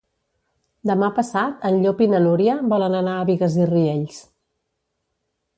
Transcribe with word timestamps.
Demà 0.91 1.09
passat 1.19 1.67
en 1.69 1.77
Llop 1.83 2.01
i 2.07 2.09
na 2.15 2.23
Núria 2.29 2.57
volen 2.73 2.97
anar 3.03 3.15
a 3.19 3.29
Bigues 3.31 3.61
i 3.63 3.71
Riells. 3.75 4.21